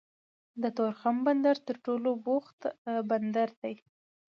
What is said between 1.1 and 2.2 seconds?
بندر تر ټولو